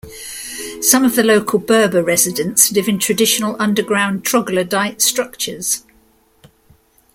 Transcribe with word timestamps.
Some 0.81 1.03
of 1.05 1.15
the 1.15 1.21
local 1.23 1.59
Berber 1.59 2.01
residents 2.01 2.71
live 2.71 2.87
in 2.87 2.97
traditional 2.97 3.55
underground 3.59 4.25
"troglodyte" 4.25 4.99
structures. 4.99 5.83